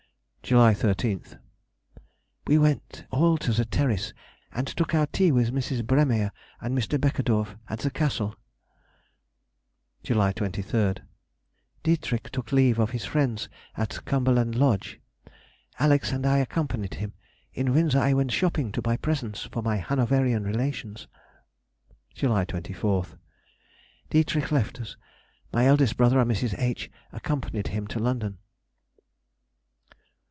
July 0.43 0.73
13th.—We 0.73 2.57
went 2.57 3.05
all 3.09 3.37
to 3.37 3.53
the 3.53 3.63
Terrace, 3.63 4.11
and 4.51 4.67
took 4.67 4.93
our 4.93 5.05
tea 5.07 5.31
with 5.31 5.53
Mrs. 5.53 5.81
Bremeyer 5.85 6.29
and 6.59 6.77
Mr. 6.77 6.99
Beckedorff 6.99 7.55
at 7.69 7.79
the 7.79 7.91
Castle. 7.91 8.35
July 10.03 10.33
23rd.—Dietrich 10.33 12.29
took 12.31 12.51
leave 12.51 12.79
of 12.79 12.89
his 12.89 13.05
friends 13.05 13.47
at 13.77 14.03
Cumberland 14.03 14.55
Lodge. 14.55 14.99
Alex. 15.79 16.11
and 16.11 16.25
I 16.25 16.39
accompanied 16.39 16.95
him. 16.95 17.13
In 17.53 17.73
Windsor 17.73 17.99
I 17.99 18.11
went 18.11 18.33
shopping 18.33 18.73
to 18.73 18.81
buy 18.81 18.97
presents 18.97 19.43
for 19.45 19.61
my 19.63 19.77
Hanoverian 19.77 20.43
relations. 20.43 21.07
July 22.13 22.43
24th.—D. 22.43 24.25
left 24.51 24.81
us. 24.81 24.97
My 25.53 25.65
eldest 25.65 25.95
brother 25.95 26.19
and 26.19 26.29
Mrs. 26.29 26.55
H. 26.59 26.91
accompanied 27.13 27.67
him 27.69 27.87
to 27.87 27.99
London. 27.99 28.39